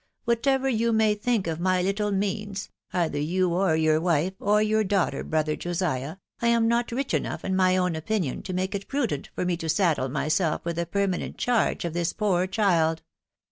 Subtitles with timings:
[0.25, 1.79] Whatever you may think of my.
[1.83, 6.91] little means, either you or your wife, or your slaughter, brother iJosiah, I am not
[6.91, 10.65] rich enough in my own opinion to make it prudent for me to saddle myself
[10.65, 13.03] with the permanent charge of this poor child.